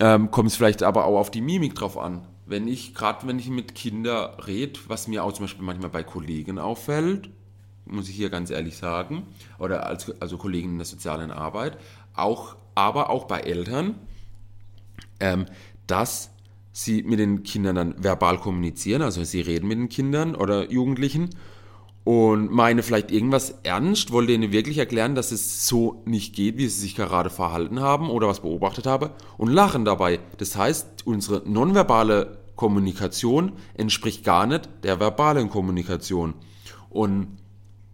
ähm, 0.00 0.30
kommt 0.30 0.50
es 0.50 0.56
vielleicht 0.56 0.82
aber 0.82 1.04
auch 1.06 1.18
auf 1.18 1.30
die 1.30 1.40
Mimik 1.40 1.74
drauf 1.74 1.98
an. 1.98 2.26
Wenn 2.46 2.68
ich, 2.68 2.94
gerade 2.94 3.26
wenn 3.26 3.38
ich 3.38 3.50
mit 3.50 3.74
Kindern 3.74 4.30
rede, 4.40 4.78
was 4.86 5.08
mir 5.08 5.24
auch 5.24 5.32
zum 5.32 5.44
Beispiel 5.44 5.64
manchmal 5.64 5.90
bei 5.90 6.02
Kollegen 6.02 6.58
auffällt, 6.58 7.28
muss 7.84 8.08
ich 8.08 8.14
hier 8.14 8.30
ganz 8.30 8.50
ehrlich 8.50 8.76
sagen, 8.76 9.26
oder 9.58 9.86
als, 9.86 10.12
also 10.20 10.36
Kollegen 10.36 10.70
in 10.70 10.78
der 10.78 10.86
sozialen 10.86 11.30
Arbeit, 11.30 11.76
auch, 12.14 12.56
aber 12.74 13.10
auch 13.10 13.24
bei 13.24 13.40
Eltern, 13.40 13.96
ähm, 15.20 15.46
dass 15.86 16.30
sie 16.72 17.02
mit 17.02 17.18
den 17.18 17.42
Kindern 17.42 17.74
dann 17.74 18.04
verbal 18.04 18.38
kommunizieren, 18.38 19.02
also 19.02 19.24
sie 19.24 19.40
reden 19.40 19.66
mit 19.66 19.78
den 19.78 19.88
Kindern 19.88 20.36
oder 20.36 20.70
Jugendlichen 20.70 21.30
und 22.04 22.50
meine 22.50 22.82
vielleicht 22.82 23.10
irgendwas 23.10 23.54
ernst, 23.64 24.12
wollte 24.12 24.32
ihnen 24.32 24.50
wirklich 24.50 24.78
erklären, 24.78 25.14
dass 25.14 25.30
es 25.30 25.66
so 25.66 26.02
nicht 26.06 26.34
geht, 26.34 26.56
wie 26.56 26.66
sie 26.66 26.80
sich 26.80 26.94
gerade 26.94 27.28
verhalten 27.28 27.80
haben 27.80 28.08
oder 28.08 28.28
was 28.28 28.40
beobachtet 28.40 28.86
habe 28.86 29.10
und 29.36 29.52
lachen 29.52 29.84
dabei. 29.84 30.20
Das 30.38 30.56
heißt, 30.56 31.06
unsere 31.06 31.42
nonverbale 31.48 32.38
Kommunikation 32.56 33.52
entspricht 33.74 34.24
gar 34.24 34.46
nicht 34.46 34.68
der 34.84 35.00
verbalen 35.00 35.50
Kommunikation. 35.50 36.34
Und 36.88 37.38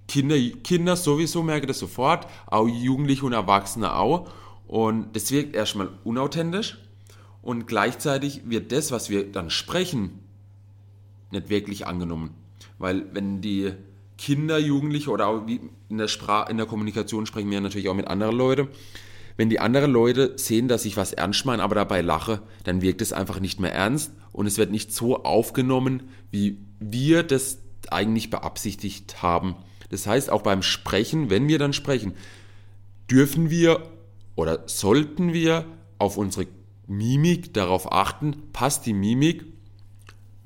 Kinder, 0.06 0.36
Kinder 0.62 0.96
sowieso 0.96 1.42
merken 1.42 1.66
das 1.66 1.78
sofort, 1.78 2.26
auch 2.46 2.68
Jugendliche 2.68 3.26
und 3.26 3.32
Erwachsene 3.32 3.96
auch. 3.96 4.30
Und 4.66 5.14
das 5.16 5.30
wirkt 5.30 5.54
erstmal 5.54 5.90
unauthentisch 6.04 6.78
und 7.42 7.66
gleichzeitig 7.66 8.48
wird 8.48 8.72
das, 8.72 8.90
was 8.90 9.10
wir 9.10 9.30
dann 9.30 9.50
sprechen, 9.50 10.20
nicht 11.30 11.50
wirklich 11.50 11.86
angenommen. 11.86 12.30
Weil 12.78 13.06
wenn 13.12 13.40
die 13.40 13.72
Kinder, 14.18 14.58
Jugendliche 14.58 15.10
oder 15.10 15.26
auch 15.26 15.46
in 15.46 15.98
der, 15.98 16.08
Sprache, 16.08 16.50
in 16.50 16.56
der 16.56 16.66
Kommunikation 16.66 17.26
sprechen 17.26 17.50
wir 17.50 17.60
natürlich 17.60 17.88
auch 17.88 17.94
mit 17.94 18.06
anderen 18.06 18.36
Leuten, 18.36 18.68
wenn 19.36 19.50
die 19.50 19.58
anderen 19.58 19.90
Leute 19.90 20.34
sehen, 20.36 20.68
dass 20.68 20.84
ich 20.84 20.96
was 20.96 21.12
ernst 21.12 21.44
meine, 21.44 21.62
aber 21.62 21.74
dabei 21.74 22.00
lache, 22.02 22.42
dann 22.62 22.82
wirkt 22.82 23.02
es 23.02 23.12
einfach 23.12 23.40
nicht 23.40 23.58
mehr 23.58 23.72
ernst 23.72 24.12
und 24.32 24.46
es 24.46 24.58
wird 24.58 24.70
nicht 24.70 24.92
so 24.92 25.24
aufgenommen, 25.24 26.04
wie 26.30 26.58
wir 26.78 27.22
das 27.22 27.58
eigentlich 27.90 28.30
beabsichtigt 28.30 29.22
haben. 29.22 29.56
Das 29.90 30.06
heißt, 30.06 30.30
auch 30.30 30.42
beim 30.42 30.62
Sprechen, 30.62 31.30
wenn 31.30 31.48
wir 31.48 31.58
dann 31.58 31.72
sprechen, 31.72 32.14
dürfen 33.10 33.50
wir 33.50 33.82
oder 34.36 34.64
sollten 34.66 35.32
wir 35.32 35.66
auf 35.98 36.16
unsere 36.16 36.46
Mimik 36.86 37.54
darauf 37.54 37.92
achten, 37.92 38.36
passt 38.52 38.86
die 38.86 38.92
Mimik 38.92 39.44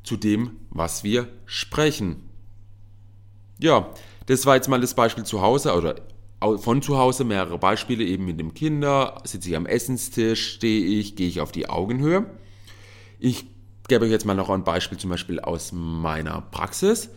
zu 0.03 0.17
dem, 0.17 0.53
was 0.71 1.05
wir 1.05 1.29
sprechen. 1.47 2.28
Ja, 3.59 3.91
das 4.27 4.47
war 4.47 4.57
jetzt 4.57 4.69
mal 4.69 4.81
das 4.81 4.95
Beispiel 4.95 5.25
zu 5.25 5.43
Hause 5.43 5.75
oder 5.75 5.97
von 6.59 6.83
zu 6.83 6.97
Hause 6.97 7.25
mehrere 7.25 7.59
Beispiele 7.59 8.05
eben 8.05 8.25
mit 8.25 8.39
dem 8.39 8.55
Kinder. 8.55 9.21
Sitze 9.25 9.49
ich 9.49 9.57
am 9.57 9.67
Essenstisch, 9.67 10.55
stehe 10.55 10.85
ich, 10.85 11.17
gehe 11.17 11.27
ich 11.27 11.41
auf 11.41 11.51
die 11.51 11.69
Augenhöhe. 11.69 12.27
Ich 13.19 13.47
gebe 13.89 14.05
euch 14.05 14.11
jetzt 14.11 14.25
mal 14.25 14.35
noch 14.35 14.51
ein 14.51 14.63
Beispiel 14.63 14.99
zum 14.99 15.11
Beispiel 15.11 15.41
aus 15.41 15.73
meiner 15.73 16.43
Praxis. 16.43 17.11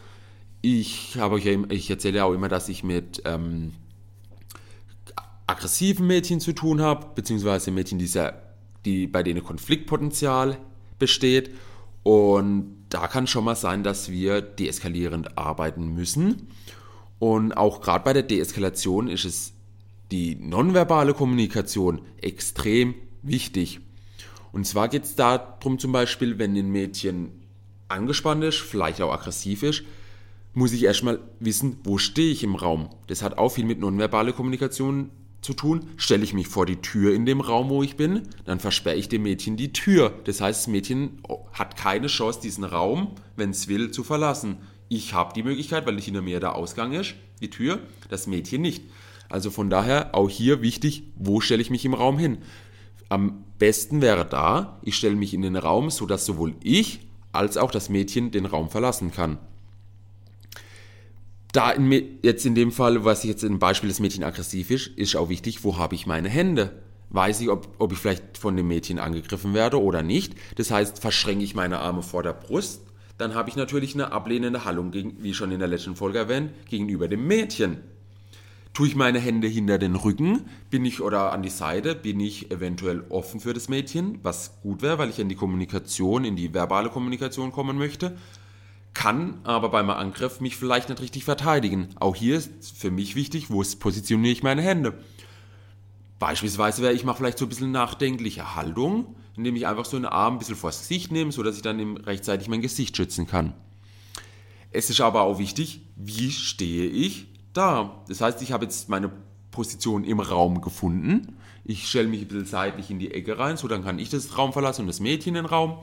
Ich 0.61 1.17
habe 1.17 1.35
euch 1.35 1.45
ja, 1.45 1.57
ich 1.69 1.89
erzähle 1.89 2.23
auch 2.25 2.33
immer, 2.33 2.47
dass 2.47 2.69
ich 2.69 2.83
mit 2.83 3.21
ähm, 3.25 3.73
aggressiven 5.45 6.07
Mädchen 6.07 6.39
zu 6.39 6.53
tun 6.53 6.81
habe, 6.81 7.07
beziehungsweise 7.13 7.71
Mädchen, 7.71 7.99
die, 7.99 8.07
sehr, 8.07 8.41
die 8.85 9.05
bei 9.05 9.21
denen 9.21 9.43
Konfliktpotenzial 9.43 10.57
besteht. 10.97 11.51
Und 12.03 12.80
da 12.91 13.07
kann 13.07 13.25
schon 13.25 13.45
mal 13.45 13.55
sein, 13.55 13.83
dass 13.83 14.11
wir 14.11 14.41
deeskalierend 14.41 15.37
arbeiten 15.37 15.95
müssen. 15.95 16.49
Und 17.19 17.53
auch 17.53 17.81
gerade 17.81 18.03
bei 18.03 18.13
der 18.13 18.23
Deeskalation 18.23 19.07
ist 19.07 19.25
es 19.25 19.53
die 20.11 20.35
nonverbale 20.35 21.13
Kommunikation 21.13 22.01
extrem 22.21 22.93
wichtig. 23.21 23.79
Und 24.51 24.67
zwar 24.67 24.89
geht 24.89 25.05
es 25.05 25.15
darum 25.15 25.79
zum 25.79 25.93
Beispiel, 25.93 26.37
wenn 26.37 26.55
ein 26.55 26.69
Mädchen 26.69 27.31
angespannt 27.87 28.43
ist, 28.43 28.59
vielleicht 28.59 29.01
auch 29.01 29.13
aggressiv 29.13 29.63
ist, 29.63 29.83
muss 30.53 30.73
ich 30.73 30.83
erstmal 30.83 31.19
wissen, 31.39 31.77
wo 31.85 31.97
stehe 31.97 32.31
ich 32.31 32.43
im 32.43 32.55
Raum. 32.55 32.89
Das 33.07 33.21
hat 33.21 33.37
auch 33.37 33.49
viel 33.49 33.65
mit 33.65 33.79
nonverbaler 33.79 34.33
Kommunikation 34.33 35.11
zu 35.41 35.53
tun. 35.53 35.89
Stelle 35.97 36.23
ich 36.23 36.33
mich 36.33 36.47
vor 36.47 36.65
die 36.65 36.77
Tür 36.77 37.13
in 37.13 37.25
dem 37.25 37.41
Raum, 37.41 37.69
wo 37.69 37.83
ich 37.83 37.97
bin, 37.97 38.23
dann 38.45 38.59
versperre 38.59 38.95
ich 38.95 39.09
dem 39.09 39.23
Mädchen 39.23 39.57
die 39.57 39.73
Tür. 39.73 40.13
Das 40.23 40.41
heißt, 40.41 40.61
das 40.61 40.67
Mädchen 40.67 41.21
hat 41.53 41.75
keine 41.75 42.07
Chance, 42.07 42.39
diesen 42.41 42.63
Raum, 42.63 43.15
wenn 43.35 43.49
es 43.49 43.67
will, 43.67 43.91
zu 43.91 44.03
verlassen. 44.03 44.57
Ich 44.87 45.13
habe 45.13 45.33
die 45.33 45.43
Möglichkeit, 45.43 45.85
weil 45.85 45.99
hinter 45.99 46.21
mir 46.21 46.39
der 46.39 46.55
Ausgang 46.55 46.93
ist, 46.93 47.15
die 47.41 47.49
Tür, 47.49 47.79
das 48.09 48.27
Mädchen 48.27 48.61
nicht. 48.61 48.83
Also 49.29 49.49
von 49.49 49.69
daher 49.69 50.13
auch 50.13 50.29
hier 50.29 50.61
wichtig, 50.61 51.03
wo 51.15 51.39
stelle 51.39 51.61
ich 51.61 51.69
mich 51.69 51.85
im 51.85 51.93
Raum 51.93 52.19
hin? 52.19 52.39
Am 53.07 53.45
besten 53.57 54.01
wäre 54.01 54.25
da, 54.25 54.79
ich 54.83 54.95
stelle 54.95 55.15
mich 55.15 55.33
in 55.33 55.41
den 55.41 55.55
Raum, 55.55 55.89
sodass 55.89 56.25
sowohl 56.25 56.55
ich 56.61 56.99
als 57.31 57.55
auch 57.57 57.71
das 57.71 57.89
Mädchen 57.89 58.31
den 58.31 58.45
Raum 58.45 58.69
verlassen 58.69 59.11
kann. 59.11 59.37
Da 61.53 61.71
in, 61.71 62.19
jetzt 62.21 62.45
in 62.45 62.55
dem 62.55 62.71
Fall, 62.71 63.03
was 63.03 63.23
jetzt 63.23 63.43
im 63.43 63.59
Beispiel 63.59 63.89
das 63.89 63.99
Mädchen 63.99 64.23
aggressiv 64.23 64.71
ist, 64.71 64.87
ist 64.87 65.15
auch 65.15 65.29
wichtig, 65.29 65.63
wo 65.63 65.77
habe 65.77 65.95
ich 65.95 66.07
meine 66.07 66.29
Hände? 66.29 66.71
Weiß 67.09 67.41
ich, 67.41 67.49
ob, 67.49 67.67
ob 67.77 67.91
ich 67.91 67.97
vielleicht 67.97 68.37
von 68.37 68.55
dem 68.55 68.69
Mädchen 68.69 68.99
angegriffen 68.99 69.53
werde 69.53 69.81
oder 69.81 70.01
nicht. 70.01 70.35
Das 70.55 70.71
heißt, 70.71 70.99
verschränke 70.99 71.43
ich 71.43 71.55
meine 71.55 71.79
Arme 71.79 72.03
vor 72.03 72.23
der 72.23 72.33
Brust 72.33 72.81
dann 73.21 73.35
habe 73.35 73.49
ich 73.49 73.55
natürlich 73.55 73.93
eine 73.93 74.11
ablehnende 74.11 74.65
Haltung, 74.65 74.89
gegen, 74.89 75.21
wie 75.21 75.35
schon 75.35 75.51
in 75.51 75.59
der 75.59 75.67
letzten 75.67 75.95
Folge 75.95 76.17
erwähnt, 76.17 76.51
gegenüber 76.67 77.07
dem 77.07 77.27
Mädchen. 77.27 77.77
Tue 78.73 78.87
ich 78.87 78.95
meine 78.95 79.19
Hände 79.19 79.47
hinter 79.47 79.77
den 79.77 79.95
Rücken, 79.95 80.45
bin 80.71 80.85
ich 80.85 81.01
oder 81.01 81.31
an 81.31 81.43
die 81.43 81.49
Seite, 81.49 81.93
bin 81.93 82.19
ich 82.19 82.49
eventuell 82.49 83.03
offen 83.09 83.39
für 83.39 83.53
das 83.53 83.69
Mädchen, 83.69 84.17
was 84.23 84.59
gut 84.63 84.81
wäre, 84.81 84.97
weil 84.97 85.09
ich 85.09 85.19
in 85.19 85.29
die 85.29 85.35
Kommunikation, 85.35 86.25
in 86.25 86.35
die 86.35 86.51
verbale 86.53 86.89
Kommunikation 86.89 87.51
kommen 87.51 87.77
möchte, 87.77 88.17
kann 88.93 89.39
aber 89.43 89.69
beim 89.69 89.89
Angriff 89.89 90.41
mich 90.41 90.57
vielleicht 90.57 90.89
nicht 90.89 91.01
richtig 91.01 91.23
verteidigen. 91.23 91.89
Auch 91.99 92.15
hier 92.15 92.37
ist 92.37 92.77
für 92.77 92.91
mich 92.91 93.15
wichtig, 93.15 93.49
wo 93.49 93.63
positioniere 93.79 94.33
ich 94.33 94.43
meine 94.43 94.61
Hände. 94.61 95.01
Beispielsweise 96.19 96.81
wäre 96.81 96.93
ich 96.93 97.03
mache 97.03 97.17
vielleicht 97.17 97.37
so 97.37 97.45
ein 97.45 97.49
bisschen 97.49 97.71
nachdenkliche 97.71 98.55
Haltung, 98.55 99.15
indem 99.35 99.55
ich 99.55 99.65
einfach 99.65 99.85
so 99.85 99.97
einen 99.97 100.05
Arm 100.05 100.35
ein 100.35 100.39
bisschen 100.39 100.55
vors 100.55 100.79
Gesicht 100.79 101.11
nehme, 101.11 101.31
sodass 101.31 101.55
ich 101.55 101.61
dann 101.61 101.97
rechtzeitig 101.97 102.47
mein 102.47 102.61
Gesicht 102.61 102.95
schützen 102.95 103.27
kann. 103.27 103.53
Es 104.71 104.89
ist 104.89 105.01
aber 105.01 105.21
auch 105.21 105.39
wichtig, 105.39 105.81
wie 105.95 106.31
stehe 106.31 106.87
ich 106.87 107.27
da? 107.53 108.03
Das 108.07 108.21
heißt, 108.21 108.41
ich 108.41 108.51
habe 108.51 108.65
jetzt 108.65 108.87
meine 108.87 109.11
Position 109.51 110.03
im 110.03 110.19
Raum 110.19 110.61
gefunden. 110.61 111.37
Ich 111.63 111.87
stelle 111.87 112.07
mich 112.07 112.21
ein 112.21 112.27
bisschen 112.27 112.45
seitlich 112.45 112.89
in 112.89 112.99
die 112.99 113.11
Ecke 113.11 113.37
rein, 113.37 113.57
so 113.57 113.67
dann 113.67 113.83
kann 113.83 113.99
ich 113.99 114.09
das 114.09 114.37
Raum 114.37 114.53
verlassen 114.53 114.81
und 114.81 114.87
das 114.87 114.99
Mädchen 114.99 115.33
den 115.33 115.45
Raum. 115.45 115.79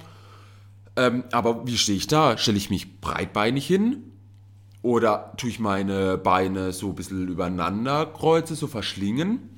Ähm, 0.98 1.24
aber 1.30 1.64
wie 1.64 1.78
stehe 1.78 1.96
ich 1.96 2.08
da? 2.08 2.36
Stelle 2.36 2.58
ich 2.58 2.70
mich 2.70 3.00
breitbeinig 3.00 3.64
hin? 3.64 4.02
Oder 4.82 5.32
tue 5.36 5.48
ich 5.48 5.60
meine 5.60 6.18
Beine 6.18 6.72
so 6.72 6.88
ein 6.88 6.94
bisschen 6.96 7.28
übereinander 7.28 8.04
kreuze, 8.06 8.56
so 8.56 8.66
verschlingen? 8.66 9.50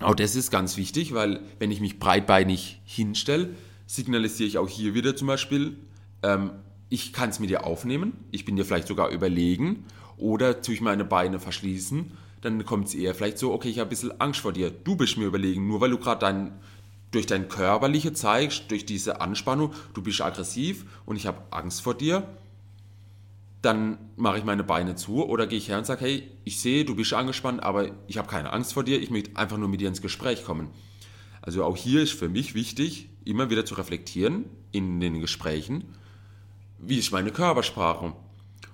Auch 0.00 0.14
das 0.14 0.36
ist 0.36 0.50
ganz 0.50 0.76
wichtig, 0.76 1.14
weil 1.14 1.40
wenn 1.58 1.70
ich 1.70 1.80
mich 1.80 1.98
breitbeinig 1.98 2.82
hinstelle, 2.84 3.50
signalisiere 3.86 4.46
ich 4.46 4.58
auch 4.58 4.68
hier 4.68 4.94
wieder 4.94 5.16
zum 5.16 5.28
Beispiel, 5.28 5.76
ähm, 6.22 6.50
ich 6.90 7.14
kann 7.14 7.30
es 7.30 7.40
mit 7.40 7.48
dir 7.48 7.64
aufnehmen, 7.64 8.12
ich 8.30 8.44
bin 8.44 8.56
dir 8.56 8.66
vielleicht 8.66 8.88
sogar 8.88 9.08
überlegen 9.08 9.84
oder 10.18 10.60
tue 10.60 10.74
ich 10.74 10.82
meine 10.82 11.06
Beine 11.06 11.40
verschließen, 11.40 12.12
dann 12.42 12.64
kommt 12.66 12.88
es 12.88 12.94
eher 12.94 13.14
vielleicht 13.14 13.38
so, 13.38 13.52
okay, 13.52 13.68
ich 13.68 13.78
habe 13.78 13.88
ein 13.88 13.90
bisschen 13.90 14.20
Angst 14.20 14.40
vor 14.40 14.52
dir, 14.52 14.70
du 14.70 14.96
bist 14.96 15.16
mir 15.16 15.24
überlegen, 15.24 15.66
nur 15.66 15.80
weil 15.80 15.90
du 15.90 15.98
gerade 15.98 16.20
dein, 16.20 16.52
durch 17.12 17.26
dein 17.26 17.48
Körperliche 17.48 18.12
zeigst, 18.12 18.70
durch 18.70 18.84
diese 18.84 19.20
Anspannung, 19.20 19.72
du 19.94 20.02
bist 20.02 20.20
aggressiv 20.20 20.84
und 21.06 21.16
ich 21.16 21.26
habe 21.26 21.42
Angst 21.50 21.82
vor 21.82 21.94
dir, 21.94 22.26
dann 23.60 23.98
mache 24.16 24.38
ich 24.38 24.44
meine 24.44 24.64
Beine 24.64 24.96
zu 24.96 25.24
oder 25.24 25.46
gehe 25.46 25.58
ich 25.58 25.68
her 25.68 25.78
und 25.78 25.86
sage, 25.86 26.00
hey, 26.00 26.30
ich 26.44 26.60
sehe, 26.60 26.84
du 26.84 26.96
bist 26.96 27.12
angespannt, 27.12 27.62
aber 27.62 27.92
ich 28.08 28.18
habe 28.18 28.28
keine 28.28 28.52
Angst 28.52 28.74
vor 28.74 28.82
dir, 28.82 29.00
ich 29.00 29.10
möchte 29.10 29.36
einfach 29.36 29.56
nur 29.56 29.68
mit 29.68 29.80
dir 29.80 29.88
ins 29.88 30.02
Gespräch 30.02 30.44
kommen. 30.44 30.70
Also 31.42 31.64
auch 31.64 31.76
hier 31.76 32.02
ist 32.02 32.12
für 32.12 32.28
mich 32.28 32.54
wichtig, 32.54 33.08
immer 33.24 33.50
wieder 33.50 33.64
zu 33.64 33.74
reflektieren 33.74 34.46
in 34.72 35.00
den 35.00 35.20
Gesprächen, 35.20 35.84
wie 36.78 36.98
ist 36.98 37.12
meine 37.12 37.30
Körpersprache. 37.30 38.14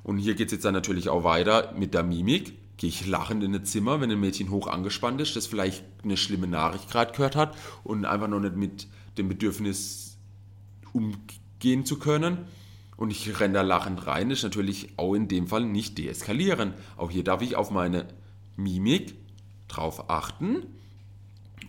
Und 0.02 0.18
hier 0.18 0.34
geht 0.34 0.46
es 0.46 0.52
jetzt 0.52 0.64
dann 0.64 0.74
natürlich 0.74 1.10
auch 1.10 1.24
weiter 1.24 1.74
mit 1.76 1.92
der 1.92 2.02
Mimik. 2.02 2.54
Gehe 2.78 2.88
ich 2.88 3.06
lachend 3.06 3.44
in 3.44 3.54
ein 3.54 3.64
Zimmer, 3.64 4.00
wenn 4.00 4.10
ein 4.10 4.20
Mädchen 4.20 4.50
hoch 4.50 4.66
angespannt 4.66 5.20
ist, 5.20 5.36
das 5.36 5.46
vielleicht 5.46 5.84
eine 6.02 6.16
schlimme 6.16 6.46
Nachricht 6.46 6.90
gerade 6.90 7.12
gehört 7.12 7.36
hat 7.36 7.56
und 7.84 8.06
einfach 8.06 8.28
noch 8.28 8.40
nicht 8.40 8.56
mit 8.56 8.86
dem 9.18 9.28
Bedürfnis 9.28 10.16
umgehen 10.92 11.84
zu 11.84 11.98
können 11.98 12.46
und 12.98 13.12
ich 13.12 13.38
renne 13.38 13.54
da 13.54 13.62
lachend 13.62 14.08
rein, 14.08 14.32
ist 14.32 14.42
natürlich 14.42 14.88
auch 14.96 15.14
in 15.14 15.28
dem 15.28 15.46
Fall 15.46 15.64
nicht 15.64 15.98
deeskalieren. 15.98 16.74
Auch 16.96 17.12
hier 17.12 17.22
darf 17.22 17.42
ich 17.42 17.54
auf 17.54 17.70
meine 17.70 18.08
Mimik 18.56 19.14
drauf 19.68 20.10
achten. 20.10 20.66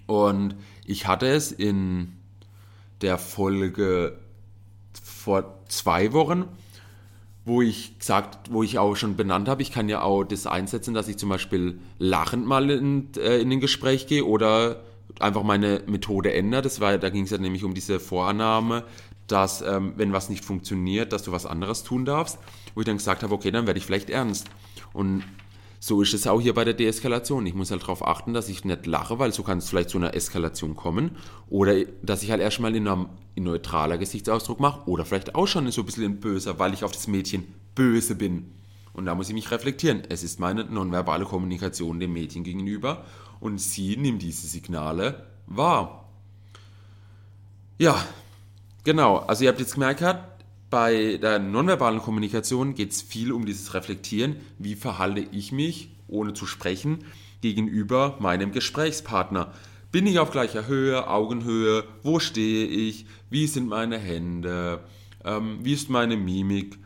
Und 0.08 0.56
ich 0.86 1.06
hatte 1.06 1.28
es 1.28 1.52
in 1.52 2.14
der 3.02 3.20
Folge 3.20 4.18
vor 5.04 5.60
zwei 5.68 6.14
Wochen, 6.14 6.46
wo 7.50 7.62
ich 7.62 8.00
gesagt, 8.00 8.52
wo 8.52 8.64
ich 8.64 8.78
auch 8.78 8.96
schon 8.96 9.18
benannt 9.18 9.50
habe, 9.50 9.62
ich 9.62 9.72
kann 9.72 9.90
ja 9.90 10.02
auch 10.04 10.24
das 10.24 10.48
einsetzen, 10.48 10.94
dass 10.94 11.08
ich 11.08 11.18
zum 11.18 11.30
Beispiel 11.30 11.80
lachend 11.98 12.46
mal 12.46 12.70
in, 12.70 13.10
äh, 13.18 13.40
in 13.40 13.52
ein 13.52 13.60
Gespräch 13.60 14.08
gehe 14.08 14.24
oder 14.24 14.84
einfach 15.20 15.44
meine 15.44 15.82
Methode 15.88 16.32
ändere. 16.32 16.62
Das 16.62 16.80
war, 16.80 16.98
da 16.98 17.10
ging 17.10 17.24
es 17.24 17.32
ja 17.32 17.40
nämlich 17.40 17.64
um 17.64 17.74
diese 17.74 18.00
Vorannahme, 18.00 18.86
dass 19.28 19.62
ähm, 19.62 19.94
wenn 19.98 20.14
was 20.14 20.30
nicht 20.30 20.46
funktioniert, 20.46 21.12
dass 21.12 21.24
du 21.24 21.32
was 21.32 21.46
anderes 21.46 21.84
tun 21.84 22.06
darfst. 22.06 22.38
Wo 22.76 22.82
ich 22.82 22.86
dann 22.86 22.98
gesagt 22.98 23.24
habe, 23.24 23.34
okay, 23.34 23.52
dann 23.52 23.66
werde 23.68 23.80
ich 23.80 23.86
vielleicht 23.86 24.10
ernst. 24.10 24.48
Und 24.94 25.24
so 25.80 26.02
ist 26.02 26.14
es 26.14 26.28
auch 26.28 26.42
hier 26.42 26.54
bei 26.54 26.66
der 26.66 26.74
Deeskalation. 26.74 27.46
Ich 27.46 27.54
muss 27.54 27.72
halt 27.72 27.84
darauf 27.84 28.06
achten, 28.06 28.34
dass 28.34 28.50
ich 28.50 28.66
nicht 28.66 28.86
lache, 28.86 29.18
weil 29.20 29.32
so 29.32 29.44
kann 29.44 29.60
es 29.60 29.70
vielleicht 29.70 29.90
zu 29.90 29.98
einer 29.98 30.14
Eskalation 30.14 30.76
kommen. 30.76 31.12
Oder 31.50 31.86
dass 32.02 32.22
ich 32.24 32.32
halt 32.32 32.42
erstmal 32.42 32.76
in 32.76 32.88
einem 32.88 33.08
in 33.36 33.46
neutraler 33.46 33.98
Gesichtsausdruck 33.98 34.60
mache. 34.60 34.90
Oder 34.90 35.06
vielleicht 35.06 35.36
auch 35.36 35.48
schon 35.48 35.70
so 35.72 35.82
ein 35.82 35.86
bisschen 35.86 36.04
in 36.04 36.20
böser, 36.20 36.60
weil 36.60 36.74
ich 36.74 36.84
auf 36.84 36.92
das 36.92 37.08
Mädchen 37.08 37.46
böse 37.76 38.16
bin. 38.16 38.52
Und 38.94 39.06
da 39.06 39.16
muss 39.16 39.30
ich 39.30 39.34
mich 39.34 39.52
reflektieren. 39.52 40.04
Es 40.10 40.24
ist 40.24 40.40
meine 40.40 40.66
nonverbale 40.66 41.26
Kommunikation 41.26 42.00
dem 42.00 42.12
Mädchen 42.12 42.44
gegenüber 42.44 43.06
und 43.40 43.60
sie 43.60 43.96
nimmt 43.96 44.22
diese 44.22 44.48
Signale 44.48 45.28
wahr. 45.48 46.10
Ja, 47.78 48.04
Genau, 48.84 49.18
also 49.18 49.44
ihr 49.44 49.50
habt 49.50 49.60
jetzt 49.60 49.74
gemerkt, 49.74 50.02
bei 50.70 51.18
der 51.18 51.40
nonverbalen 51.40 52.00
Kommunikation 52.00 52.76
geht 52.76 52.92
es 52.92 53.02
viel 53.02 53.32
um 53.32 53.46
dieses 53.46 53.74
Reflektieren, 53.74 54.36
wie 54.58 54.76
verhalte 54.76 55.26
ich 55.32 55.52
mich, 55.52 55.90
ohne 56.08 56.34
zu 56.34 56.46
sprechen, 56.46 57.06
gegenüber 57.42 58.18
meinem 58.20 58.52
Gesprächspartner. 58.52 59.54
Bin 59.92 60.06
ich 60.06 60.20
auf 60.20 60.32
gleicher 60.32 60.68
Höhe, 60.68 61.08
Augenhöhe, 61.08 61.84
wo 62.04 62.20
stehe 62.20 62.68
ich, 62.68 63.08
wie 63.30 63.48
sind 63.48 63.68
meine 63.68 63.98
Hände, 63.98 64.84
ähm, 65.26 65.60
wie 65.64 65.74
ist 65.74 65.90
meine 65.90 66.16
Mimik, 66.16 66.78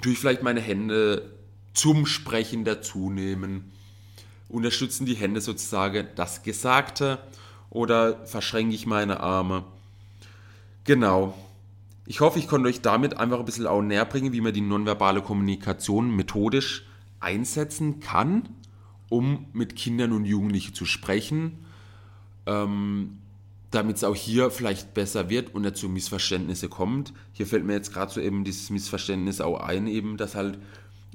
tue 0.00 0.12
ich 0.12 0.18
vielleicht 0.18 0.42
meine 0.44 0.60
Hände 0.60 1.32
zum 1.74 2.06
Sprechen 2.06 2.64
dazu 2.64 3.10
nehmen, 3.10 3.72
unterstützen 4.48 5.06
die 5.06 5.16
Hände 5.16 5.40
sozusagen 5.40 6.06
das 6.14 6.42
Gesagte 6.44 7.18
oder 7.70 8.24
verschränke 8.26 8.74
ich 8.74 8.86
meine 8.86 9.20
Arme. 9.20 9.64
Genau. 10.84 11.34
Ich 12.10 12.20
hoffe, 12.20 12.38
ich 12.38 12.48
konnte 12.48 12.70
euch 12.70 12.80
damit 12.80 13.18
einfach 13.18 13.38
ein 13.38 13.44
bisschen 13.44 13.66
auch 13.66 13.82
näher 13.82 14.06
bringen, 14.06 14.32
wie 14.32 14.40
man 14.40 14.54
die 14.54 14.62
nonverbale 14.62 15.20
Kommunikation 15.20 16.10
methodisch 16.16 16.86
einsetzen 17.20 18.00
kann, 18.00 18.48
um 19.10 19.44
mit 19.52 19.76
Kindern 19.76 20.12
und 20.12 20.24
Jugendlichen 20.24 20.72
zu 20.72 20.86
sprechen. 20.86 21.66
Ähm, 22.46 23.18
damit 23.70 23.96
es 23.96 24.04
auch 24.04 24.14
hier 24.14 24.50
vielleicht 24.50 24.94
besser 24.94 25.28
wird 25.28 25.54
und 25.54 25.60
nicht 25.60 25.76
zu 25.76 25.90
Missverständnisse 25.90 26.70
kommt. 26.70 27.12
Hier 27.34 27.46
fällt 27.46 27.66
mir 27.66 27.74
jetzt 27.74 27.92
gerade 27.92 28.10
so 28.10 28.22
eben 28.22 28.42
dieses 28.42 28.70
Missverständnis 28.70 29.42
auch 29.42 29.60
ein, 29.60 29.86
eben, 29.86 30.16
dass 30.16 30.34
halt, 30.34 30.58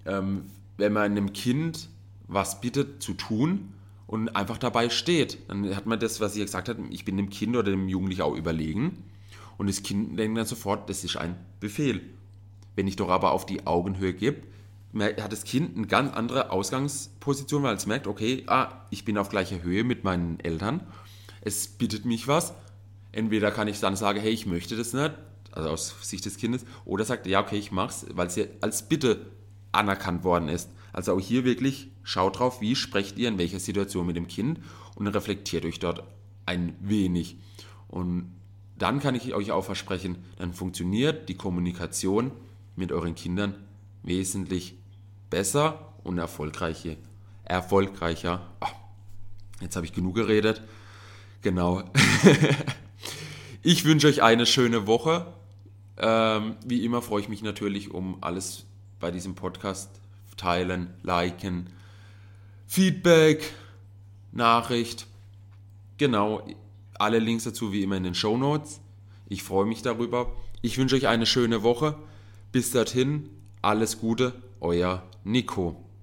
ähm, 0.05 0.43
wenn 0.77 0.93
man 0.93 1.05
einem 1.05 1.33
Kind 1.33 1.89
was 2.27 2.61
bittet 2.61 3.01
zu 3.01 3.15
tun 3.15 3.73
und 4.05 4.35
einfach 4.35 4.59
dabei 4.59 4.89
steht, 4.89 5.39
dann 5.47 5.75
hat 5.75 5.87
man 5.87 5.99
das, 5.99 6.21
was 6.21 6.35
ich 6.35 6.43
gesagt 6.43 6.69
habe, 6.69 6.83
ich 6.91 7.03
bin 7.03 7.17
dem 7.17 7.31
Kind 7.31 7.55
oder 7.55 7.71
dem 7.71 7.89
Jugendlichen 7.89 8.21
auch 8.21 8.35
überlegen 8.35 9.03
und 9.57 9.67
das 9.67 9.83
Kind 9.83 10.17
denkt 10.17 10.37
dann 10.37 10.45
sofort, 10.45 10.89
das 10.89 11.03
ist 11.03 11.17
ein 11.17 11.35
Befehl. 11.59 12.01
Wenn 12.75 12.87
ich 12.87 12.95
doch 12.95 13.09
aber 13.09 13.31
auf 13.31 13.45
die 13.45 13.67
Augenhöhe 13.67 14.13
gebe, 14.13 14.43
hat 14.99 15.31
das 15.31 15.43
Kind 15.43 15.75
eine 15.75 15.87
ganz 15.87 16.13
andere 16.13 16.51
Ausgangsposition, 16.51 17.63
weil 17.63 17.75
es 17.75 17.85
merkt, 17.85 18.07
okay, 18.07 18.43
ah, 18.47 18.85
ich 18.89 19.05
bin 19.05 19.17
auf 19.17 19.29
gleicher 19.29 19.63
Höhe 19.63 19.83
mit 19.83 20.03
meinen 20.03 20.39
Eltern 20.39 20.81
es 21.43 21.67
bittet 21.67 22.05
mich 22.05 22.27
was. 22.27 22.53
Entweder 23.11 23.51
kann 23.51 23.67
ich 23.67 23.79
dann 23.79 23.95
sagen, 23.95 24.19
hey, 24.19 24.31
ich 24.31 24.45
möchte 24.45 24.75
das 24.75 24.93
nicht, 24.93 25.11
also 25.51 25.69
aus 25.69 25.95
Sicht 26.01 26.25
des 26.25 26.37
Kindes, 26.37 26.65
oder 26.85 27.05
sagt, 27.05 27.27
ja, 27.27 27.41
okay, 27.41 27.57
ich 27.57 27.71
mach's, 27.71 28.05
weil 28.11 28.27
es 28.27 28.35
ja 28.35 28.45
als 28.61 28.87
Bitte 28.87 29.27
anerkannt 29.71 30.23
worden 30.23 30.49
ist. 30.49 30.69
Also 30.93 31.13
auch 31.13 31.19
hier 31.19 31.43
wirklich 31.43 31.89
schaut 32.03 32.39
drauf, 32.39 32.61
wie 32.61 32.75
sprecht 32.75 33.17
ihr 33.17 33.27
in 33.27 33.37
welcher 33.37 33.59
Situation 33.59 34.07
mit 34.07 34.15
dem 34.15 34.27
Kind 34.27 34.59
und 34.95 35.07
reflektiert 35.07 35.65
euch 35.65 35.79
dort 35.79 36.03
ein 36.45 36.75
wenig. 36.79 37.37
Und 37.87 38.31
dann 38.83 38.99
kann 38.99 39.15
ich 39.15 39.33
euch 39.33 39.51
auch 39.51 39.63
versprechen, 39.63 40.17
dann 40.35 40.53
funktioniert 40.53 41.29
die 41.29 41.35
Kommunikation 41.35 42.31
mit 42.75 42.91
euren 42.91 43.15
Kindern 43.15 43.55
wesentlich 44.03 44.75
besser 45.29 45.93
und 46.03 46.17
erfolgreicher. 46.17 46.97
erfolgreicher. 47.45 48.45
Oh, 48.59 48.67
jetzt 49.61 49.77
habe 49.77 49.85
ich 49.85 49.93
genug 49.93 50.15
geredet. 50.15 50.61
Genau. 51.41 51.83
ich 53.63 53.85
wünsche 53.85 54.07
euch 54.07 54.21
eine 54.21 54.45
schöne 54.45 54.85
Woche. 54.85 55.27
Ähm, 55.95 56.57
wie 56.65 56.83
immer 56.83 57.01
freue 57.01 57.21
ich 57.21 57.29
mich 57.29 57.41
natürlich 57.41 57.89
um 57.89 58.17
alles 58.19 58.65
bei 58.99 59.11
diesem 59.11 59.33
Podcast 59.33 59.91
teilen, 60.35 60.93
liken, 61.03 61.69
Feedback, 62.67 63.53
Nachricht. 64.33 65.07
Genau, 65.97 66.45
alle 66.99 67.19
Links 67.19 67.43
dazu 67.43 67.71
wie 67.71 67.83
immer 67.83 67.97
in 67.97 68.03
den 68.03 68.15
Show 68.15 68.37
Notes. 68.37 68.81
Ich 69.27 69.43
freue 69.43 69.65
mich 69.65 69.81
darüber. 69.81 70.33
Ich 70.61 70.77
wünsche 70.77 70.95
euch 70.95 71.07
eine 71.07 71.25
schöne 71.25 71.63
Woche. 71.63 71.95
Bis 72.51 72.71
dorthin, 72.71 73.29
alles 73.61 73.99
Gute, 73.99 74.33
euer 74.59 75.03
Nico. 75.23 75.82